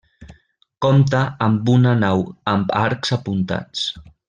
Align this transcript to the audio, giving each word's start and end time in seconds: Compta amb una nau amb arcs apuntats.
Compta 0.85 1.19
amb 1.49 1.69
una 1.75 1.93
nau 2.05 2.25
amb 2.55 2.75
arcs 2.85 3.15
apuntats. 3.21 3.87